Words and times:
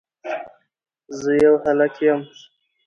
زه 1.19 1.31
يو 1.43 1.55
هلک 1.65 1.95
يم 2.05 2.19